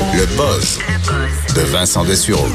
Le 0.00 0.26
buzz 0.36 0.78
de 1.54 1.60
Vincent 1.72 2.04
Dessureau. 2.04 2.46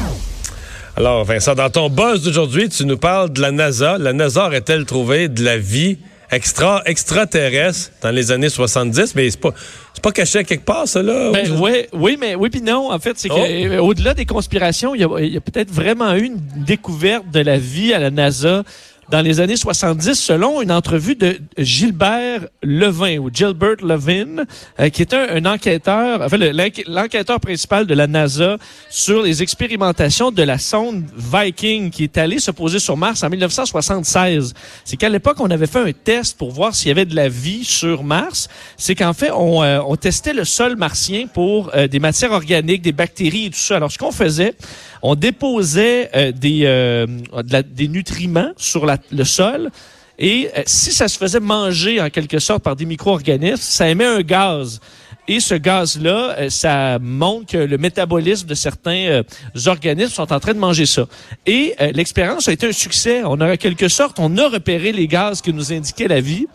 Alors, 0.95 1.23
Vincent, 1.25 1.55
dans 1.55 1.69
ton 1.69 1.89
buzz 1.89 2.21
d'aujourd'hui, 2.23 2.69
tu 2.69 2.85
nous 2.85 2.97
parles 2.97 3.31
de 3.31 3.41
la 3.41 3.51
NASA. 3.51 3.97
La 3.97 4.13
NASA 4.13 4.45
aurait-elle 4.45 4.85
trouvé 4.85 5.27
de 5.27 5.43
la 5.43 5.57
vie 5.57 5.97
extra 6.29 6.81
extraterrestre 6.85 7.91
dans 8.03 8.11
les 8.11 8.31
années 8.31 8.49
70, 8.49 9.15
mais 9.15 9.29
c'est 9.31 9.39
pas 9.39 9.51
c'est 9.93 10.03
pas 10.03 10.11
caché 10.11 10.39
à 10.39 10.43
quelque 10.43 10.63
part 10.65 10.87
ça 10.87 11.01
là. 11.01 11.31
Ben, 11.31 11.51
ouais, 11.59 11.89
oui, 11.93 12.15
mais 12.19 12.35
oui 12.35 12.49
puis 12.49 12.61
non. 12.61 12.91
En 12.91 12.99
fait, 12.99 13.13
c'est 13.17 13.27
que 13.29 13.79
Oh. 13.79 13.87
au-delà 13.87 14.13
des 14.13 14.25
conspirations, 14.25 14.93
il 14.93 15.01
y 15.01 15.03
a, 15.03 15.09
il 15.19 15.33
y 15.33 15.37
a 15.37 15.41
peut-être 15.41 15.71
vraiment 15.71 16.13
eu 16.13 16.25
une 16.25 16.39
découverte 16.57 17.25
de 17.33 17.39
la 17.39 17.57
vie 17.57 17.93
à 17.93 17.99
la 17.99 18.11
NASA 18.11 18.63
dans 19.11 19.21
les 19.21 19.41
années 19.41 19.57
70, 19.57 20.13
selon 20.15 20.61
une 20.61 20.71
entrevue 20.71 21.15
de 21.15 21.37
Gilbert 21.57 22.47
Levin 22.63 23.17
ou 23.19 23.29
Gilbert 23.31 23.75
Levin, 23.83 24.45
euh, 24.79 24.89
qui 24.89 25.01
est 25.01 25.13
un, 25.13 25.27
un 25.35 25.45
enquêteur, 25.45 26.21
enfin 26.21 26.37
le- 26.37 26.51
l'enqu- 26.51 26.85
l'enquêteur 26.87 27.39
principal 27.41 27.85
de 27.85 27.93
la 27.93 28.07
NASA 28.07 28.57
sur 28.89 29.21
les 29.21 29.43
expérimentations 29.43 30.31
de 30.31 30.41
la 30.43 30.57
sonde 30.57 31.03
Viking 31.15 31.89
qui 31.91 32.03
est 32.05 32.17
allée 32.17 32.39
se 32.39 32.51
poser 32.51 32.79
sur 32.79 32.95
Mars 32.95 33.21
en 33.23 33.29
1976. 33.29 34.53
C'est 34.85 34.95
qu'à 34.95 35.09
l'époque, 35.09 35.37
on 35.41 35.51
avait 35.51 35.67
fait 35.67 35.79
un 35.79 35.91
test 35.91 36.37
pour 36.37 36.51
voir 36.51 36.73
s'il 36.73 36.87
y 36.87 36.91
avait 36.91 37.05
de 37.05 37.15
la 37.15 37.27
vie 37.27 37.65
sur 37.65 38.03
Mars. 38.03 38.47
C'est 38.77 38.95
qu'en 38.95 39.13
fait, 39.13 39.31
on, 39.31 39.61
euh, 39.61 39.79
on 39.85 39.97
testait 39.97 40.33
le 40.33 40.45
sol 40.45 40.77
martien 40.77 41.27
pour 41.27 41.71
euh, 41.75 41.87
des 41.87 41.99
matières 41.99 42.31
organiques, 42.31 42.81
des 42.81 42.93
bactéries 42.93 43.47
et 43.47 43.49
tout 43.49 43.59
ça. 43.59 43.75
Alors, 43.75 43.91
ce 43.91 43.97
qu'on 43.97 44.11
faisait, 44.11 44.53
on 45.01 45.15
déposait 45.15 46.09
euh, 46.15 46.31
des, 46.31 46.61
euh, 46.63 47.05
de 47.43 47.61
des 47.61 47.87
nutriments 47.87 48.51
sur 48.57 48.85
la- 48.85 48.97
le 49.11 49.23
sol. 49.23 49.71
Et 50.19 50.49
euh, 50.55 50.63
si 50.65 50.91
ça 50.91 51.07
se 51.07 51.17
faisait 51.17 51.39
manger 51.39 52.01
en 52.01 52.09
quelque 52.09 52.39
sorte 52.39 52.63
par 52.63 52.75
des 52.75 52.85
micro-organismes, 52.85 53.61
ça 53.61 53.89
émet 53.89 54.05
un 54.05 54.21
gaz. 54.21 54.79
Et 55.27 55.39
ce 55.39 55.53
gaz-là, 55.53 56.35
euh, 56.37 56.49
ça 56.49 56.97
montre 56.99 57.53
que 57.53 57.57
le 57.57 57.77
métabolisme 57.77 58.47
de 58.47 58.55
certains 58.55 59.05
euh, 59.05 59.23
organismes 59.67 60.13
sont 60.13 60.33
en 60.33 60.39
train 60.39 60.53
de 60.53 60.59
manger 60.59 60.85
ça. 60.85 61.05
Et 61.45 61.75
euh, 61.79 61.91
l'expérience 61.93 62.47
a 62.47 62.51
été 62.51 62.67
un 62.67 62.71
succès. 62.71 63.21
On 63.23 63.39
a 63.39 63.53
en 63.53 63.55
quelque 63.55 63.87
sorte, 63.87 64.17
on 64.19 64.35
a 64.37 64.49
repéré 64.49 64.91
les 64.91 65.07
gaz 65.07 65.41
qui 65.41 65.53
nous 65.53 65.71
indiquaient 65.71 66.07
la 66.07 66.21
vie. 66.21 66.47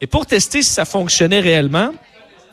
Et 0.00 0.06
pour 0.06 0.26
tester 0.26 0.62
si 0.62 0.70
ça 0.70 0.84
fonctionnait 0.84 1.40
réellement, 1.40 1.92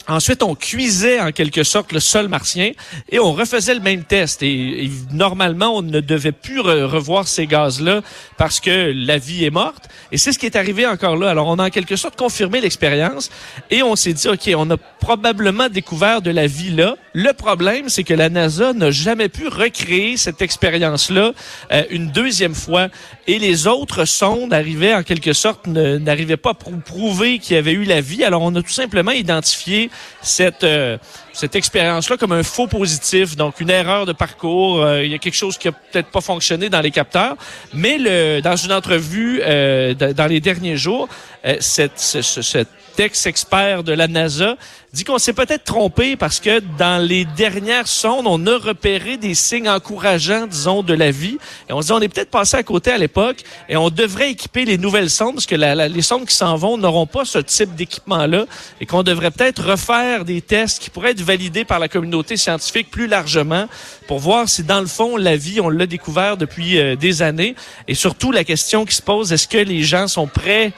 Ensuite, 0.10 0.42
on 0.42 0.56
cuisait 0.56 1.22
en 1.22 1.32
quelque 1.32 1.64
sorte 1.64 1.92
le 1.92 2.00
sol 2.00 2.28
martien 2.28 2.72
et 3.12 3.20
on 3.20 3.32
refaisait 3.32 3.76
le 3.76 3.80
même 3.80 4.04
test. 4.04 4.42
Et, 4.42 4.86
et 4.86 4.92
normalement, 5.14 5.78
on 5.78 5.82
ne 5.84 6.00
devait 6.00 6.32
plus 6.32 6.60
re- 6.62 6.84
revoir 6.84 7.28
ces 7.28 7.46
gaz-là 7.46 8.02
parce 8.38 8.60
que 8.60 8.92
la 8.94 9.18
vie 9.20 9.46
est 9.46 9.52
morte. 9.52 9.88
Et 10.12 10.18
c'est 10.18 10.32
ce 10.32 10.40
qui 10.40 10.48
est 10.48 10.56
arrivé 10.56 10.88
encore 10.88 11.16
là. 11.16 11.30
Alors, 11.30 11.48
on 11.48 11.60
a 11.60 11.68
en 11.68 11.70
quelque 11.70 11.96
sorte 11.96 12.18
confirmé 12.18 12.60
l'expérience 12.60 13.30
et 13.70 13.84
on 13.84 13.96
s'est 13.96 14.14
dit, 14.14 14.28
OK, 14.28 14.50
on 14.58 14.70
a 14.72 14.78
probablement 14.78 15.70
découvert 15.70 16.22
de 16.24 16.32
la 16.32 16.48
vie 16.48 16.72
là. 16.72 16.96
Le 17.14 17.34
problème, 17.34 17.90
c'est 17.90 18.04
que 18.04 18.14
la 18.14 18.30
NASA 18.30 18.74
n'a 18.74 18.92
jamais 18.92 19.30
pu 19.30 19.48
recréer 19.48 20.18
cette 20.18 20.42
expérience-là 20.42 21.34
euh, 21.72 21.84
une 21.92 22.10
deuxième 22.12 22.56
fois. 22.56 22.88
Et 23.28 23.38
les 23.38 23.68
autres 23.68 24.06
sondes 24.06 24.54
arrivaient 24.54 24.96
en 24.96 25.04
quelque 25.04 25.34
sorte, 25.34 25.68
n'arrivaient 25.68 26.38
pas 26.38 26.52
à 26.52 26.54
prou- 26.54 26.80
prouver 26.84 27.38
qu'il 27.38 27.56
y 27.56 27.60
avait 27.60 27.74
eu 27.74 27.84
la 27.84 28.02
vie. 28.02 28.24
Alors, 28.24 28.42
on 28.42 28.56
a 28.56 28.62
tout 28.64 28.70
simplement 28.70 29.12
identifié 29.12 29.92
cette, 30.22 30.64
euh, 30.64 30.98
cette 31.34 31.56
expérience-là 31.56 32.18
comme 32.18 32.34
un 32.34 32.44
faux 32.44 32.68
positif, 32.68 33.36
donc 33.36 33.60
une 33.60 33.70
erreur 33.70 34.06
de 34.06 34.14
parcours. 34.14 34.82
Euh, 34.82 35.04
il 35.04 35.12
y 35.12 35.16
a 35.16 35.18
quelque 35.18 35.36
chose 35.36 35.58
qui 35.58 35.68
a 35.68 35.72
peut-être 35.72 36.10
pas 36.10 36.22
fonctionné 36.22 36.70
dans 36.70 36.82
les 36.82 36.92
capteurs. 36.92 37.36
Mais 37.74 37.98
le, 37.98 38.42
dans 38.42 38.56
une 38.56 38.74
entrevue 38.74 39.42
euh, 39.44 39.94
dans 39.94 40.28
les 40.28 40.42
derniers 40.42 40.78
jours, 40.78 41.08
euh, 41.46 41.56
cette, 41.60 42.00
ce, 42.00 42.66
ce- 43.00 43.10
cet 43.10 43.12
ex-expert 43.12 43.84
de 43.84 43.94
la 43.94 44.08
NASA 44.08 44.58
dit 44.92 45.04
qu'on 45.04 45.20
s'est 45.20 45.34
peut-être 45.34 45.64
trompé 45.64 46.16
parce 46.18 46.40
que 46.40 46.60
dans 46.78 47.02
les 47.02 47.24
dernières 47.24 47.88
sondes, 47.88 48.26
on 48.28 48.46
a 48.48 48.58
repéré 48.58 49.18
des 49.18 49.36
signes 49.36 49.70
encourageants, 49.70 50.48
disons, 50.48 50.82
de 50.84 50.94
la 50.94 51.12
vie. 51.12 51.38
Et 51.70 51.74
on 51.74 51.82
se 51.82 51.88
dit, 51.88 51.94
on 51.94 52.02
est 52.02 52.10
peut-être 52.10 52.32
passé 52.32 52.58
à 52.58 52.64
côté 52.64 52.92
à 52.92 52.98
l'époque 52.98 53.38
et 53.70 53.78
on 53.78 53.90
devrait 53.90 54.32
équiper 54.32 54.66
les 54.66 54.78
nouvelles 54.78 55.10
sondes 55.12 55.36
parce 55.36 55.46
que 55.46 55.56
les 55.56 56.02
sondes 56.02 56.26
qui 56.26 56.36
s'en 56.36 56.56
vont 56.58 56.78
n'auront 56.78 57.06
pas 57.06 57.24
ce 57.24 57.38
type 57.40 57.76
d'équipement-là 57.76 58.46
et 58.82 58.86
qu'on 58.86 59.04
devrait 59.04 59.32
peut-être 59.32 59.64
refaire 59.64 60.26
des 60.26 60.42
tests 60.42 60.82
qui 60.82 60.90
pourraient 60.90 61.12
être 61.12 61.22
validés 61.22 61.66
par 61.66 61.80
la 61.80 61.88
communauté 61.88 62.36
scientifique 62.36 62.90
plus 62.92 63.08
largement 63.08 63.68
pour 64.08 64.20
voir 64.20 64.50
si, 64.50 64.64
dans 64.64 64.82
le 64.82 64.88
fond, 64.88 65.16
la 65.18 65.38
vie, 65.38 65.62
on 65.62 65.70
l'a 65.70 65.86
découvert 65.86 66.36
depuis 66.36 66.80
euh, 66.80 66.96
des 66.96 67.22
années. 67.22 67.56
Et 67.88 67.94
surtout, 67.96 68.32
la 68.32 68.44
question 68.44 68.84
qui 68.86 68.96
se 68.96 69.02
pose, 69.02 69.32
est-ce 69.32 69.48
que 69.48 69.58
les 69.60 69.84
gens 69.84 70.08
sont 70.08 70.28
prêts 70.28 70.74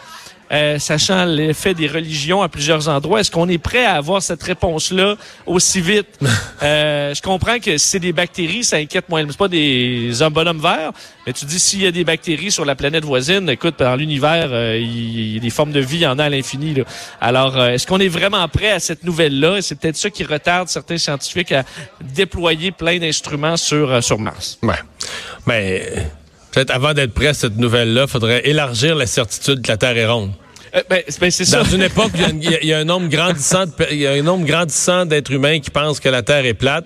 euh, 0.52 0.80
sachant 0.80 1.26
l'effet 1.26 1.74
des 1.74 1.88
religions 1.88 2.42
à 2.42 2.50
plusieurs 2.50 2.90
endroits, 2.90 3.20
est-ce 3.20 3.32
qu'on 3.32 3.50
est 3.50 3.58
prêt 3.58 3.86
à 3.86 3.96
avoir 3.96 4.22
cette 4.22 4.44
réponse-là 4.44 5.16
aussi 5.46 5.82
vite? 5.82 6.20
Euh, 6.64 7.16
je 7.16 7.24
comprends 7.24 7.58
que 7.58 7.80
si 7.80 7.88
c'est 7.88 8.00
des 8.00 8.14
bactéries, 8.14 8.64
ça 8.64 8.76
inquiète 8.76 9.10
moins. 9.10 9.26
C'est 9.28 9.36
pas 9.36 9.48
des 9.48 10.22
hommes 10.22 10.34
bonhommes 10.34 10.62
verts, 10.62 10.92
mais 11.26 11.34
tu 11.34 11.46
dis 11.46 11.60
s'il 11.60 11.82
y 11.82 11.88
a 11.88 11.92
des 11.92 12.04
bactéries 12.04 12.52
sur 12.52 12.66
la 12.66 12.76
planète 12.76 13.04
voisine, 13.04 13.50
écoute, 13.50 13.76
dans 13.80 13.96
l'univers, 13.96 14.50
euh, 14.52 14.78
il 14.78 15.34
y 15.34 15.38
a 15.38 15.40
des 15.40 15.50
formes 15.50 15.72
de 15.72 15.80
vie, 15.80 15.98
il 15.98 16.02
y 16.02 16.08
en 16.08 16.20
a 16.20 16.26
à 16.26 16.30
l'infini. 16.30 16.76
Alors, 17.20 17.58
euh, 17.58 17.70
est-ce 17.70 17.88
qu'on 17.88 18.00
est 18.00 18.08
vraiment 18.08 18.48
prêt 18.48 18.72
à 18.72 18.80
cette 18.80 19.04
nouvelle-là? 19.04 19.58
Et 19.58 19.62
c'est 19.62 19.76
peut-être 19.76 19.98
ça 19.98 20.10
qui 20.10 20.24
retarde 20.24 20.68
certains 20.68 20.98
scientifiques 20.98 21.52
à 21.52 21.64
déployer 22.02 22.72
plein 22.72 22.98
d'instruments 23.00 23.58
sur, 23.58 23.92
euh, 23.92 24.02
sur 24.02 24.20
Mars. 24.20 24.58
Ouais. 24.64 24.76
Mais 25.46 25.84
euh, 25.96 26.02
peut-être 26.52 26.72
avant 26.72 26.94
d'être 26.94 27.14
prêt 27.14 27.28
à 27.28 27.34
cette 27.34 27.58
nouvelle-là, 27.58 28.08
faudrait 28.08 28.48
élargir 28.48 28.96
la 28.96 29.08
certitude 29.08 29.62
que 29.62 29.68
la 29.68 29.78
Terre 29.78 29.98
est 29.98 30.08
ronde. 30.08 30.32
Euh, 30.76 30.82
ben, 30.90 31.02
c'est- 31.08 31.20
ben, 31.20 31.32
c'est 31.32 31.46
ça. 31.46 31.64
Dans 31.64 31.70
une 31.70 31.82
époque, 31.82 32.12
il 32.16 32.22
y 32.22 32.24
a 32.26 32.30
une- 32.30 32.42
il 32.44 32.50
y, 32.52 32.56
a- 32.56 32.62
il 32.62 32.68
y 32.68 32.74
a 32.74 32.78
un 32.80 32.84
nombre 32.86 33.10
grandissant, 33.10 33.66
il 33.92 33.98
y 33.98 34.08
a 34.08 34.12
un 34.12 34.22
nombre 34.22 34.46
grandissant 34.46 35.06
d'êtres 35.06 35.32
humains 35.32 35.60
qui 35.60 35.70
pensent 35.70 36.00
que 36.00 36.10
la 36.10 36.22
Terre 36.22 36.46
est 36.46 36.54
plate. 36.54 36.86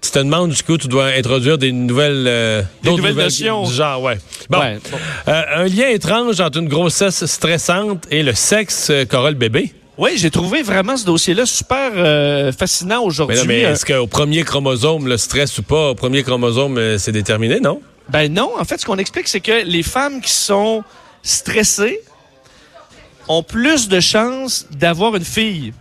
Tu 0.00 0.10
te 0.12 0.18
demandes 0.20 0.52
jusqu'où 0.52 0.78
tu 0.78 0.86
dois 0.86 1.06
introduire 1.06 1.58
des 1.58 1.72
nouvelles, 1.72 2.24
euh, 2.28 2.62
Des 2.82 2.90
d'autres 2.90 2.98
nouvelles 3.02 3.16
notions. 3.24 3.64
du 3.64 3.74
genre, 3.74 4.00
ouais. 4.02 4.18
Bon, 4.48 4.60
Ouais, 4.60 4.78
bon. 4.92 4.98
Euh, 5.26 5.42
un 5.56 5.64
lien 5.64 5.88
étrange 5.88 6.40
entre 6.40 6.58
une 6.58 6.68
grossesse 6.68 7.26
stressante 7.26 8.04
et 8.10 8.22
le 8.22 8.32
sexe 8.34 8.90
euh, 8.90 9.04
qu'aura 9.04 9.30
le 9.30 9.36
bébé. 9.36 9.72
Oui, 9.96 10.12
j'ai 10.14 10.30
trouvé 10.30 10.62
vraiment 10.62 10.96
ce 10.96 11.04
dossier-là 11.04 11.44
super 11.46 11.90
euh, 11.96 12.52
fascinant 12.52 13.00
Mais, 13.00 13.06
aujourd'hui. 13.08 13.36
non, 13.38 13.44
mais 13.46 13.64
Euh, 13.64 13.72
est-ce 13.72 13.84
qu'au 13.84 14.06
premier 14.06 14.44
chromosome, 14.44 15.08
le 15.08 15.16
stress 15.16 15.58
ou 15.58 15.64
pas, 15.64 15.90
au 15.90 15.94
premier 15.96 16.22
chromosome, 16.22 16.78
euh, 16.78 16.98
c'est 16.98 17.10
déterminé, 17.10 17.58
non? 17.58 17.80
Ben 18.08 18.32
non, 18.32 18.52
en 18.56 18.64
fait, 18.64 18.80
ce 18.80 18.86
qu'on 18.86 18.98
explique, 18.98 19.26
c'est 19.26 19.40
que 19.40 19.64
les 19.64 19.82
femmes 19.82 20.20
qui 20.20 20.30
sont 20.30 20.84
stressées 21.24 22.00
ont 23.28 23.42
plus 23.42 23.88
de 23.88 24.00
chances 24.00 24.66
d'avoir 24.70 25.14
une 25.16 25.24
fille. 25.24 25.72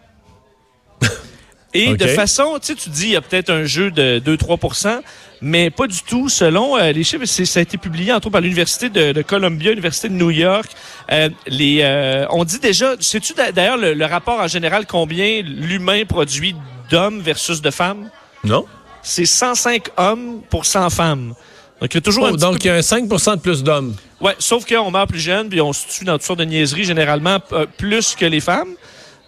Et 1.74 1.90
de 1.98 2.06
façon, 2.16 2.58
tu 2.60 2.68
sais, 2.68 2.76
tu 2.76 2.90
dis, 2.90 3.04
il 3.04 3.10
y 3.12 3.16
a 3.16 3.22
peut-être 3.22 3.50
un 3.52 3.66
jeu 3.66 3.92
de 3.92 4.20
2-3% 4.26 5.02
mais 5.40 5.70
pas 5.70 5.86
du 5.86 6.02
tout. 6.02 6.30
Selon 6.30 6.76
euh, 6.78 6.92
les 6.92 7.04
chiffres, 7.04 7.26
c'est- 7.26 7.46
ça 7.46 7.60
a 7.60 7.62
été 7.62 7.78
publié 7.78 8.12
entre 8.12 8.26
autres 8.26 8.32
par 8.32 8.42
l'Université 8.42 8.90
de, 8.90 9.12
de 9.12 9.22
Columbia, 9.22 9.70
l'Université 9.70 10.10
de 10.10 10.16
New 10.16 10.32
York. 10.32 10.66
Euh, 11.12 11.30
les, 11.46 11.82
euh, 11.84 12.26
on 12.32 12.44
dit 12.44 12.58
déjà, 12.58 12.96
sais-tu 13.00 13.34
d'a- 13.34 13.52
d'ailleurs 13.52 13.78
le, 13.78 13.94
le 13.94 14.06
rapport 14.06 14.40
en 14.40 14.48
général 14.48 14.88
combien 14.88 15.44
l'humain 15.44 16.06
produit 16.06 16.56
d'hommes 16.90 17.20
versus 17.22 17.62
de 17.62 17.70
femmes? 17.70 18.10
Non? 18.44 18.66
C'est 19.04 19.28
105 19.28 19.90
hommes 19.98 20.42
pour 20.50 20.66
100 20.66 20.90
femmes. 20.90 21.36
Donc, 21.82 21.94
il 21.94 21.96
y 21.96 21.98
a 21.98 22.02
toujours 22.02 22.28
un 22.28 22.32
Oh, 22.34 22.38
donc, 22.38 22.64
il 22.64 22.68
y 22.68 22.70
a 22.72 22.76
un 22.76 22.80
5% 22.80 23.36
de 23.36 23.42
plus 23.42 23.64
d'hommes. 23.64 23.96
Ouais, 24.20 24.36
sauf 24.40 24.66
qu'on 24.66 24.90
meurt 24.90 25.10
plus 25.10 25.20
jeune, 25.20 25.48
puis 25.50 25.62
on 25.62 25.74
se 25.74 25.88
tue 25.88 26.06
dans 26.06 26.14
toutes 26.14 26.24
sortes 26.24 26.40
de 26.40 26.46
niaiseries, 26.46 26.86
généralement 26.86 27.38
euh, 27.54 27.66
plus 27.78 28.16
que 28.16 28.26
les 28.26 28.40
femmes. 28.40 28.70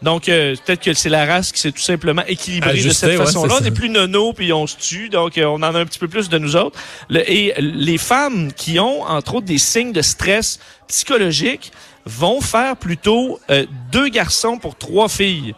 Donc, 0.01 0.29
euh, 0.29 0.55
peut-être 0.65 0.81
que 0.81 0.93
c'est 0.93 1.09
la 1.09 1.25
race 1.25 1.51
qui 1.51 1.59
s'est 1.59 1.71
tout 1.73 1.81
simplement 1.81 2.23
équilibrée 2.25 2.71
de 2.87 2.89
cette 2.93 3.09
façon-là. 3.25 3.55
on 3.59 3.61
n'est 3.61 3.71
plus 3.71 3.89
nono, 3.89 4.31
puis 4.33 4.51
on 4.53 4.65
se 4.65 4.77
tue, 4.77 5.09
donc 5.09 5.37
euh, 5.37 5.43
on 5.45 5.55
en 5.55 5.61
a 5.75 5.79
un 5.79 5.85
petit 5.85 5.99
peu 5.99 6.07
plus 6.07 6.29
de 6.29 6.37
nous 6.37 6.55
autres. 6.55 6.79
Le- 7.09 7.29
et 7.29 7.53
les 7.59 7.97
femmes 7.97 8.51
qui 8.53 8.79
ont, 8.79 9.03
entre 9.03 9.35
autres, 9.35 9.45
des 9.45 9.57
signes 9.57 9.91
de 9.91 10.01
stress 10.01 10.59
psychologique 10.87 11.71
vont 12.05 12.41
faire 12.41 12.75
plutôt 12.77 13.39
euh, 13.51 13.66
deux 13.91 14.07
garçons 14.07 14.57
pour 14.57 14.75
trois 14.75 15.09
filles. 15.09 15.53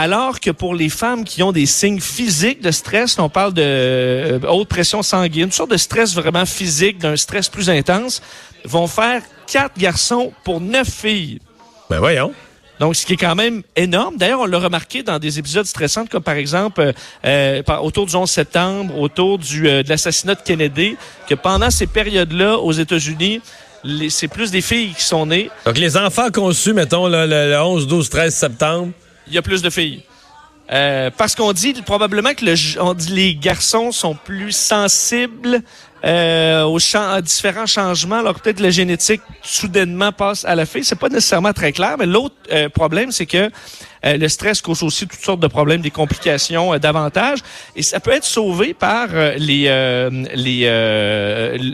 Alors 0.00 0.38
que 0.38 0.52
pour 0.52 0.76
les 0.76 0.90
femmes 0.90 1.24
qui 1.24 1.42
ont 1.42 1.50
des 1.50 1.66
signes 1.66 2.00
physiques 2.00 2.62
de 2.62 2.70
stress, 2.70 3.18
on 3.18 3.28
parle 3.28 3.52
de 3.52 3.62
euh, 3.64 4.38
haute 4.48 4.68
pression 4.68 5.02
sanguine, 5.02 5.46
une 5.46 5.52
sorte 5.52 5.72
de 5.72 5.76
stress 5.76 6.14
vraiment 6.14 6.46
physique, 6.46 6.98
d'un 6.98 7.16
stress 7.16 7.48
plus 7.48 7.68
intense, 7.68 8.22
vont 8.64 8.86
faire 8.86 9.22
quatre 9.48 9.76
garçons 9.76 10.32
pour 10.44 10.60
neuf 10.60 10.88
filles. 10.88 11.40
Ben 11.90 11.98
voyons. 11.98 12.32
Donc, 12.78 12.94
ce 12.94 13.04
qui 13.04 13.14
est 13.14 13.16
quand 13.16 13.34
même 13.34 13.62
énorme. 13.74 14.16
D'ailleurs, 14.16 14.40
on 14.40 14.46
l'a 14.46 14.60
remarqué 14.60 15.02
dans 15.02 15.18
des 15.18 15.40
épisodes 15.40 15.66
stressants, 15.66 16.06
comme 16.06 16.22
par 16.22 16.36
exemple 16.36 16.80
euh, 16.80 16.92
euh, 17.24 17.76
autour 17.78 18.06
du 18.06 18.14
11 18.14 18.30
septembre, 18.30 18.96
autour 18.96 19.38
du, 19.38 19.68
euh, 19.68 19.82
de 19.82 19.88
l'assassinat 19.88 20.36
de 20.36 20.42
Kennedy, 20.44 20.96
que 21.28 21.34
pendant 21.34 21.70
ces 21.70 21.88
périodes-là, 21.88 22.58
aux 22.58 22.72
États-Unis, 22.72 23.40
c'est 24.10 24.28
plus 24.28 24.52
des 24.52 24.60
filles 24.60 24.94
qui 24.96 25.02
sont 25.02 25.26
nées. 25.26 25.50
Donc, 25.66 25.76
les 25.76 25.96
enfants 25.96 26.30
conçus, 26.30 26.72
mettons, 26.72 27.08
le 27.08 27.56
11, 27.60 27.88
12, 27.88 28.10
13 28.10 28.34
septembre, 28.34 28.92
il 29.28 29.34
y 29.34 29.38
a 29.38 29.42
plus 29.42 29.62
de 29.62 29.70
filles. 29.70 30.02
Euh, 30.70 31.10
parce 31.16 31.34
qu'on 31.34 31.52
dit 31.54 31.72
probablement 31.84 32.34
que 32.34 32.44
le, 32.44 32.54
on 32.80 32.92
dit 32.92 33.12
les 33.12 33.34
garçons 33.34 33.90
sont 33.90 34.14
plus 34.14 34.52
sensibles 34.52 35.62
euh, 36.04 36.64
aux, 36.64 36.78
à 36.94 37.22
différents 37.22 37.66
changements, 37.66 38.18
alors 38.18 38.38
peut-être 38.38 38.60
la 38.60 38.70
génétique 38.70 39.22
soudainement 39.42 40.12
passe 40.12 40.44
à 40.44 40.54
la 40.54 40.66
fille. 40.66 40.84
C'est 40.84 40.98
pas 40.98 41.08
nécessairement 41.08 41.54
très 41.54 41.72
clair, 41.72 41.96
mais 41.98 42.06
l'autre 42.06 42.36
euh, 42.52 42.68
problème, 42.68 43.12
c'est 43.12 43.24
que 43.26 43.50
euh, 44.04 44.16
le 44.16 44.28
stress 44.28 44.60
cause 44.60 44.82
aussi 44.82 45.06
toutes 45.06 45.20
sortes 45.20 45.40
de 45.40 45.46
problèmes, 45.46 45.80
des 45.80 45.90
complications 45.90 46.74
euh, 46.74 46.78
davantage, 46.78 47.40
et 47.76 47.82
ça 47.82 48.00
peut 48.00 48.12
être 48.12 48.24
sauvé 48.24 48.74
par 48.74 49.08
euh, 49.12 49.34
les 49.36 49.68
les 50.34 50.68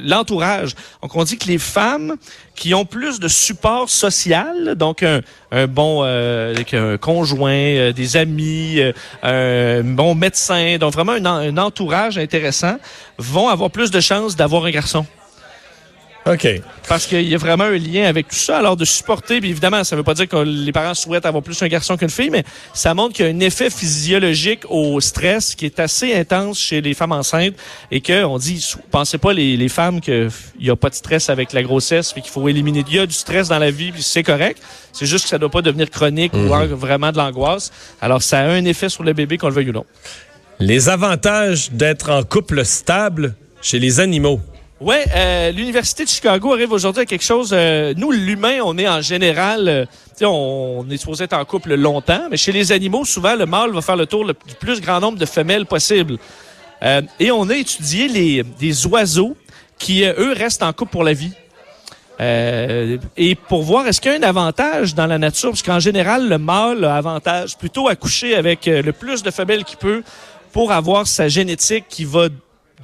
l'entourage. 0.06 0.74
Donc 1.02 1.14
on 1.14 1.24
dit 1.24 1.38
que 1.38 1.46
les 1.46 1.58
femmes 1.58 2.16
qui 2.54 2.74
ont 2.74 2.84
plus 2.84 3.20
de 3.20 3.28
support 3.28 3.90
social, 3.90 4.74
donc 4.76 5.02
un, 5.02 5.20
un 5.50 5.66
bon 5.66 6.04
un 6.04 6.96
conjoint, 6.98 7.92
des 7.92 8.16
amis, 8.16 8.80
un 9.22 9.82
bon 9.82 10.14
médecin, 10.14 10.76
donc 10.78 10.92
vraiment 10.92 11.12
un, 11.12 11.24
un 11.24 11.56
entourage 11.58 12.18
intéressant, 12.18 12.76
vont 13.18 13.48
avoir 13.48 13.70
plus 13.70 13.90
de 13.90 14.00
chances 14.00 14.36
d'avoir 14.36 14.64
un 14.64 14.70
garçon. 14.70 15.06
OK. 16.26 16.48
Parce 16.88 17.06
qu'il 17.06 17.28
y 17.28 17.34
a 17.34 17.38
vraiment 17.38 17.64
un 17.64 17.76
lien 17.76 18.04
avec 18.04 18.28
tout 18.28 18.36
ça. 18.36 18.58
Alors, 18.58 18.76
de 18.76 18.84
supporter, 18.84 19.40
bien 19.40 19.50
évidemment, 19.50 19.84
ça 19.84 19.94
ne 19.94 20.00
veut 20.00 20.04
pas 20.04 20.14
dire 20.14 20.26
que 20.26 20.36
les 20.36 20.72
parents 20.72 20.94
souhaitent 20.94 21.26
avoir 21.26 21.42
plus 21.42 21.60
un 21.62 21.68
garçon 21.68 21.96
qu'une 21.96 22.08
fille, 22.08 22.30
mais 22.30 22.44
ça 22.72 22.94
montre 22.94 23.14
qu'il 23.14 23.26
y 23.26 23.28
a 23.28 23.32
un 23.32 23.40
effet 23.40 23.68
physiologique 23.68 24.60
au 24.70 25.00
stress 25.00 25.54
qui 25.54 25.66
est 25.66 25.78
assez 25.80 26.14
intense 26.14 26.58
chez 26.58 26.80
les 26.80 26.94
femmes 26.94 27.12
enceintes 27.12 27.54
et 27.90 28.00
que 28.00 28.24
on 28.24 28.38
dit, 28.38 28.74
pensez 28.90 29.18
pas 29.18 29.34
les, 29.34 29.56
les 29.56 29.68
femmes 29.68 30.00
qu'il 30.00 30.30
n'y 30.60 30.70
a 30.70 30.76
pas 30.76 30.88
de 30.88 30.94
stress 30.94 31.28
avec 31.28 31.52
la 31.52 31.62
grossesse 31.62 32.12
puis 32.12 32.22
qu'il 32.22 32.30
faut 32.30 32.48
éliminer. 32.48 32.84
Il 32.88 32.94
y 32.94 32.98
a 32.98 33.06
du 33.06 33.14
stress 33.14 33.48
dans 33.48 33.58
la 33.58 33.70
vie 33.70 33.92
puis 33.92 34.02
c'est 34.02 34.22
correct. 34.22 34.62
C'est 34.92 35.06
juste 35.06 35.24
que 35.24 35.30
ça 35.30 35.36
ne 35.36 35.40
doit 35.40 35.50
pas 35.50 35.62
devenir 35.62 35.90
chronique 35.90 36.32
ou 36.32 36.54
mhm. 36.54 36.72
vraiment 36.72 37.12
de 37.12 37.18
l'angoisse. 37.18 37.70
Alors, 38.00 38.22
ça 38.22 38.40
a 38.40 38.48
un 38.48 38.64
effet 38.64 38.88
sur 38.88 39.02
le 39.02 39.12
bébé, 39.12 39.36
qu'on 39.36 39.48
le 39.48 39.54
veuille 39.54 39.70
ou 39.70 39.72
non. 39.72 39.84
Les 40.60 40.88
avantages 40.88 41.72
d'être 41.72 42.10
en 42.10 42.22
couple 42.22 42.64
stable 42.64 43.34
chez 43.60 43.78
les 43.78 43.98
animaux. 43.98 44.40
Oui, 44.80 44.96
euh, 45.14 45.52
l'Université 45.52 46.04
de 46.04 46.08
Chicago 46.08 46.52
arrive 46.52 46.72
aujourd'hui 46.72 47.02
à 47.02 47.06
quelque 47.06 47.22
chose. 47.22 47.50
Euh, 47.52 47.94
nous, 47.96 48.10
l'humain, 48.10 48.58
on 48.64 48.76
est 48.76 48.88
en 48.88 49.00
général, 49.00 49.68
euh, 49.68 49.86
on, 50.26 50.84
est 50.90 50.96
supposé 50.96 51.24
être 51.24 51.34
en 51.34 51.44
couple 51.44 51.74
longtemps, 51.74 52.26
mais 52.28 52.36
chez 52.36 52.50
les 52.50 52.72
animaux, 52.72 53.04
souvent, 53.04 53.36
le 53.36 53.46
mâle 53.46 53.70
va 53.70 53.80
faire 53.82 53.96
le 53.96 54.06
tour 54.06 54.26
du 54.26 54.54
plus 54.58 54.80
grand 54.80 54.98
nombre 54.98 55.16
de 55.16 55.26
femelles 55.26 55.64
possible. 55.64 56.18
et 57.20 57.30
on 57.30 57.48
a 57.48 57.56
étudié 57.56 58.08
les, 58.08 58.42
des 58.42 58.86
oiseaux 58.88 59.36
qui, 59.78 60.02
eux, 60.02 60.32
restent 60.32 60.64
en 60.64 60.72
couple 60.72 60.90
pour 60.90 61.04
la 61.04 61.12
vie. 61.12 61.32
et 62.18 63.34
pour 63.48 63.62
voir 63.62 63.86
est-ce 63.86 64.00
qu'il 64.00 64.10
y 64.10 64.14
a 64.14 64.18
un 64.18 64.22
avantage 64.22 64.96
dans 64.96 65.06
la 65.06 65.18
nature, 65.18 65.50
parce 65.50 65.62
qu'en 65.62 65.80
général, 65.80 66.28
le 66.28 66.38
mâle 66.38 66.84
a 66.84 66.96
avantage 66.96 67.56
plutôt 67.56 67.86
à 67.86 67.94
coucher 67.94 68.34
avec 68.34 68.66
le 68.66 68.92
plus 68.92 69.22
de 69.22 69.30
femelles 69.30 69.62
qu'il 69.62 69.78
peut 69.78 70.02
pour 70.52 70.72
avoir 70.72 71.06
sa 71.06 71.28
génétique 71.28 71.84
qui 71.88 72.04
va 72.04 72.28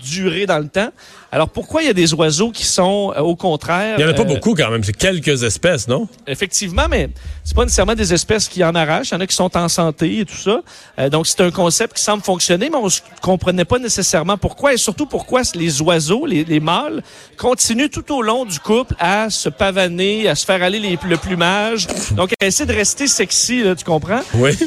durer 0.01 0.47
dans 0.47 0.59
le 0.59 0.69
temps. 0.69 0.93
Alors 1.33 1.49
pourquoi 1.49 1.83
il 1.83 1.87
y 1.87 1.91
a 1.91 1.95
des 1.95 2.13
oiseaux 2.13 2.51
qui 2.51 2.65
sont 2.65 3.13
euh, 3.17 3.21
au 3.21 3.37
contraire 3.37 3.95
Il 3.99 4.03
y 4.03 4.05
en 4.05 4.11
a 4.11 4.15
pas 4.15 4.23
euh, 4.23 4.25
beaucoup 4.25 4.55
quand 4.55 4.69
même, 4.69 4.83
c'est 4.83 4.93
quelques 4.93 5.45
espèces, 5.45 5.87
non? 5.87 6.09
Effectivement, 6.27 6.87
mais 6.91 7.09
c'est 7.45 7.55
pas 7.55 7.63
nécessairement 7.63 7.95
des 7.95 8.13
espèces 8.13 8.49
qui 8.49 8.65
en 8.65 8.75
arrachent, 8.75 9.11
il 9.11 9.15
y 9.15 9.17
en 9.17 9.21
a 9.21 9.27
qui 9.29 9.37
sont 9.37 9.57
en 9.57 9.69
santé 9.69 10.19
et 10.19 10.25
tout 10.25 10.35
ça. 10.35 10.61
Euh, 10.99 11.09
donc 11.09 11.29
c'est 11.29 11.41
un 11.41 11.53
concept 11.53 11.97
qui 11.97 12.03
semble 12.03 12.25
fonctionner, 12.25 12.69
mais 12.69 12.77
on 12.77 12.87
ne 12.87 13.21
comprenait 13.23 13.65
pas 13.65 13.79
nécessairement 13.79 14.37
pourquoi 14.39 14.75
et 14.75 14.77
surtout 14.77 15.07
pourquoi 15.07 15.43
les 15.55 15.81
oiseaux, 15.83 16.27
les, 16.27 16.45
les, 16.45 16.59
mâles, 16.59 17.01
continuent 17.37 17.91
tout 17.91 18.13
au 18.13 18.23
long 18.23 18.45
du 18.45 18.59
couple 18.59 18.97
à 18.99 19.31
se 19.31 19.49
pavaner, 19.49 20.29
à 20.29 20.35
se 20.35 20.45
faire 20.45 20.65
aller 20.65 20.81
les, 20.81 20.99
le 21.09 21.17
plumage, 21.17 21.87
donc 22.13 22.33
à 22.41 22.47
essayer 22.47 22.67
de 22.67 22.75
rester 22.75 23.07
sexy, 23.07 23.63
là, 23.63 23.77
tu 23.77 23.85
comprends? 23.85 24.21
Oui. 24.35 24.59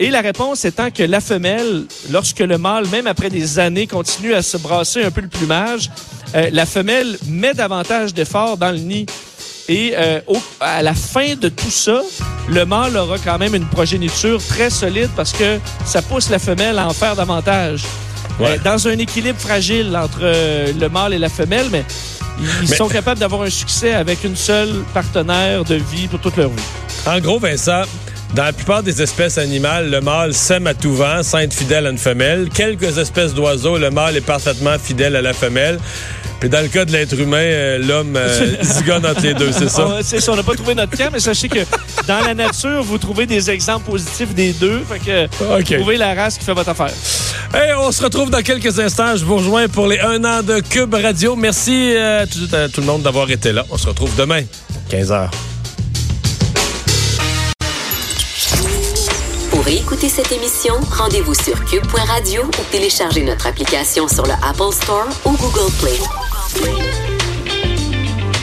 et 0.00 0.10
la 0.10 0.20
réponse 0.20 0.64
étant 0.64 0.90
que 0.90 1.04
la 1.04 1.20
femelle, 1.20 1.84
lorsque 2.10 2.40
le 2.40 2.58
mâle, 2.58 2.88
même 2.88 3.06
après 3.06 3.30
des 3.30 3.60
années, 3.60 3.86
continue 3.86 4.34
à 4.34 4.42
se 4.42 4.56
brasser 4.56 5.04
un 5.04 5.12
peu 5.12 5.20
le 5.20 5.28
plumage, 5.28 5.90
euh, 6.34 6.50
la 6.52 6.66
femelle 6.66 7.18
met 7.26 7.54
davantage 7.54 8.14
d'efforts 8.14 8.56
dans 8.56 8.70
le 8.70 8.78
nid. 8.78 9.06
Et 9.68 9.92
euh, 9.96 10.20
à 10.60 10.82
la 10.82 10.94
fin 10.94 11.34
de 11.34 11.48
tout 11.48 11.70
ça, 11.70 12.00
le 12.48 12.64
mâle 12.64 12.96
aura 12.96 13.18
quand 13.18 13.38
même 13.38 13.54
une 13.54 13.66
progéniture 13.66 14.42
très 14.42 14.70
solide 14.70 15.10
parce 15.14 15.32
que 15.32 15.58
ça 15.84 16.00
pousse 16.00 16.30
la 16.30 16.38
femelle 16.38 16.78
à 16.78 16.86
en 16.86 16.92
faire 16.92 17.16
davantage. 17.16 17.82
Euh, 18.40 18.56
dans 18.64 18.88
un 18.88 18.98
équilibre 18.98 19.38
fragile 19.38 19.96
entre 19.96 20.20
le 20.22 20.88
mâle 20.88 21.12
et 21.12 21.18
la 21.18 21.28
femelle, 21.28 21.66
mais 21.70 21.84
ils 22.62 22.68
sont 22.68 22.88
capables 22.88 23.20
d'avoir 23.20 23.42
un 23.42 23.50
succès 23.50 23.92
avec 23.92 24.24
une 24.24 24.36
seule 24.36 24.84
partenaire 24.94 25.64
de 25.64 25.74
vie 25.74 26.06
pour 26.08 26.20
toute 26.20 26.36
leur 26.36 26.48
vie. 26.48 26.62
En 27.06 27.18
gros, 27.18 27.38
Vincent, 27.38 27.82
dans 28.34 28.44
la 28.44 28.52
plupart 28.52 28.82
des 28.82 29.00
espèces 29.00 29.38
animales, 29.38 29.90
le 29.90 30.00
mâle 30.00 30.34
sème 30.34 30.66
à 30.66 30.74
tout 30.74 30.94
vent 30.94 31.22
sans 31.22 31.38
être 31.38 31.54
fidèle 31.54 31.86
à 31.86 31.90
une 31.90 31.98
femelle. 31.98 32.48
Quelques 32.54 32.98
espèces 32.98 33.32
d'oiseaux, 33.32 33.78
le 33.78 33.90
mâle 33.90 34.16
est 34.16 34.24
parfaitement 34.24 34.78
fidèle 34.78 35.16
à 35.16 35.22
la 35.22 35.32
femelle. 35.32 35.78
Puis 36.40 36.48
dans 36.48 36.60
le 36.60 36.68
cas 36.68 36.84
de 36.84 36.92
l'être 36.92 37.18
humain, 37.18 37.36
euh, 37.38 37.78
l'homme 37.78 38.14
euh, 38.16 38.54
zigonne 38.62 39.04
entre 39.04 39.22
les 39.22 39.34
deux, 39.34 39.50
c'est 39.50 39.68
ça? 39.68 39.98
c'est 40.02 40.20
ça, 40.20 40.32
on 40.32 40.36
n'a 40.36 40.42
pas 40.42 40.54
trouvé 40.54 40.74
notre 40.74 40.96
cas, 40.96 41.10
mais 41.12 41.18
sachez 41.18 41.48
que 41.48 41.60
dans 42.06 42.20
la 42.24 42.34
nature, 42.34 42.82
vous 42.82 42.98
trouvez 42.98 43.26
des 43.26 43.50
exemples 43.50 43.90
positifs 43.90 44.34
des 44.34 44.52
deux. 44.52 44.82
Fait 44.88 44.98
que 44.98 45.44
vous 45.44 45.76
trouvez 45.76 45.96
la 45.96 46.14
race 46.14 46.38
qui 46.38 46.44
fait 46.44 46.54
votre 46.54 46.70
affaire. 46.70 46.92
Hey, 47.52 47.72
on 47.78 47.90
se 47.90 48.02
retrouve 48.02 48.30
dans 48.30 48.42
quelques 48.42 48.78
instants. 48.78 49.16
Je 49.16 49.24
vous 49.24 49.36
rejoins 49.36 49.68
pour 49.68 49.86
les 49.86 49.98
1 49.98 50.24
an 50.24 50.42
de 50.42 50.60
Cube 50.60 50.94
Radio. 50.94 51.34
Merci 51.34 51.94
euh, 51.96 52.24
à 52.52 52.68
tout 52.68 52.80
le 52.80 52.86
monde 52.86 53.02
d'avoir 53.02 53.30
été 53.30 53.52
là. 53.52 53.64
On 53.70 53.78
se 53.78 53.88
retrouve 53.88 54.14
demain, 54.16 54.42
15 54.90 55.10
h. 55.10 55.28
écouter 59.74 60.08
cette 60.08 60.32
émission, 60.32 60.74
rendez-vous 60.90 61.34
sur 61.34 61.64
cube.radio 61.64 62.42
ou 62.44 62.62
téléchargez 62.70 63.22
notre 63.22 63.46
application 63.46 64.08
sur 64.08 64.24
le 64.24 64.32
Apple 64.42 64.72
Store 64.72 65.08
ou 65.24 65.32
Google 65.32 65.72
Play. 65.80 66.27
Sweet. 66.48 67.07